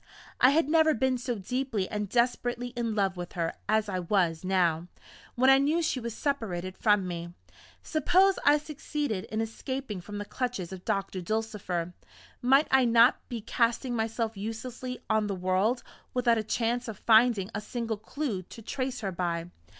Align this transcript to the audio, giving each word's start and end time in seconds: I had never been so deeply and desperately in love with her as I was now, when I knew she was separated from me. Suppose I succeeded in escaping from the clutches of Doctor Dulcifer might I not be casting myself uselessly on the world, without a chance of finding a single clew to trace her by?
I 0.39 0.49
had 0.49 0.67
never 0.67 0.95
been 0.95 1.19
so 1.19 1.35
deeply 1.35 1.87
and 1.87 2.09
desperately 2.09 2.69
in 2.69 2.95
love 2.95 3.17
with 3.17 3.33
her 3.33 3.53
as 3.69 3.87
I 3.87 3.99
was 3.99 4.43
now, 4.43 4.87
when 5.35 5.51
I 5.51 5.59
knew 5.59 5.83
she 5.83 5.99
was 5.99 6.15
separated 6.15 6.75
from 6.75 7.07
me. 7.07 7.35
Suppose 7.83 8.39
I 8.43 8.57
succeeded 8.57 9.25
in 9.25 9.41
escaping 9.41 10.01
from 10.01 10.17
the 10.17 10.25
clutches 10.25 10.71
of 10.71 10.85
Doctor 10.85 11.21
Dulcifer 11.21 11.93
might 12.41 12.67
I 12.71 12.83
not 12.83 13.17
be 13.29 13.41
casting 13.41 13.95
myself 13.95 14.35
uselessly 14.35 14.97
on 15.07 15.27
the 15.27 15.35
world, 15.35 15.83
without 16.15 16.39
a 16.39 16.43
chance 16.43 16.87
of 16.87 16.97
finding 16.97 17.51
a 17.53 17.61
single 17.61 17.97
clew 17.97 18.41
to 18.41 18.61
trace 18.63 19.01
her 19.01 19.11
by? 19.11 19.51